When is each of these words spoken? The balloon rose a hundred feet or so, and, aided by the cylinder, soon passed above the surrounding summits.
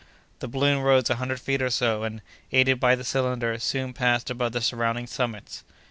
The 0.39 0.47
balloon 0.47 0.81
rose 0.81 1.11
a 1.11 1.17
hundred 1.17 1.39
feet 1.39 1.61
or 1.61 1.69
so, 1.69 2.01
and, 2.01 2.23
aided 2.51 2.79
by 2.79 2.95
the 2.95 3.03
cylinder, 3.03 3.59
soon 3.59 3.93
passed 3.93 4.31
above 4.31 4.51
the 4.53 4.59
surrounding 4.59 5.05
summits. 5.05 5.63